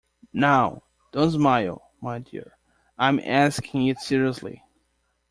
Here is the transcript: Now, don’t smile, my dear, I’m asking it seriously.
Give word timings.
Now, 0.33 0.81
don’t 1.11 1.33
smile, 1.33 1.91
my 2.01 2.17
dear, 2.17 2.57
I’m 2.97 3.19
asking 3.23 3.85
it 3.85 3.99
seriously. 3.99 4.63